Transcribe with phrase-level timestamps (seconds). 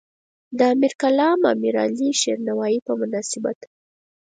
[0.57, 3.59] د امیرالکلام امیرعلی شیرنوایی په مناسبت.